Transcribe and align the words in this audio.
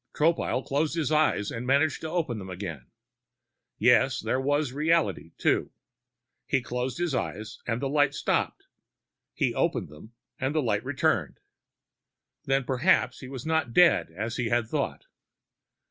Tropile 0.15 0.65
closed 0.65 0.95
his 0.95 1.11
eyes 1.11 1.51
and 1.51 1.63
managed 1.67 2.01
to 2.01 2.09
open 2.09 2.39
them 2.39 2.49
again. 2.49 2.87
Yes, 3.77 4.19
there 4.19 4.41
was 4.41 4.71
reality, 4.73 5.33
too. 5.37 5.69
He 6.47 6.59
closed 6.63 6.97
his 6.97 7.13
eyes 7.13 7.59
and 7.67 7.83
light 7.83 8.15
stopped. 8.15 8.65
He 9.35 9.53
opened 9.53 9.89
them 9.89 10.13
and 10.39 10.55
light 10.55 10.83
returned. 10.83 11.39
Then 12.45 12.63
perhaps 12.63 13.19
he 13.19 13.27
was 13.29 13.45
not 13.45 13.73
dead, 13.73 14.09
as 14.09 14.37
he 14.37 14.47
had 14.49 14.67
thought. 14.67 15.05